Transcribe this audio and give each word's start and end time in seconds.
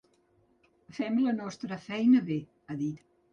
Fem 0.99 1.19
la 1.25 1.33
nostra 1.41 1.79
feina 1.85 2.23
bé, 2.31 2.39
ha 2.73 2.79
dit. 2.81 3.07